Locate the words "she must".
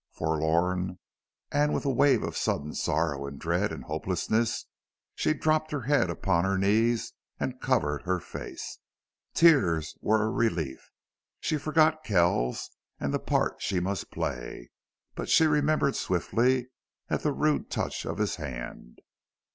13.61-14.09